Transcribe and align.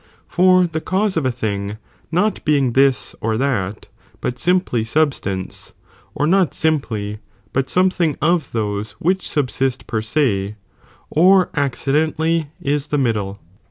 For 0.25 0.65
the 0.65 0.81
cause 0.81 1.15
of 1.15 1.27
a 1.27 1.31
thing 1.31 1.77
not 2.11 2.43
being 2.43 2.73
this 2.73 3.13
or 3.21 3.33
RHiai. 3.35 3.37
that, 3.39 3.87
but 4.19 4.39
simply 4.39 4.83
substance, 4.83 5.75
or 6.15 6.25
not 6.25 6.55
simply, 6.55 7.19
but 7.53 7.69
something 7.69 8.17
of 8.19 8.51
those 8.51 8.93
which 8.93 9.29
subsist 9.29 9.85
per 9.85 10.01
se, 10.01 10.55
or 11.11 11.51
accidentally, 11.53 12.47
is 12.59 12.87
the 12.87 12.97
middle. 12.97 13.37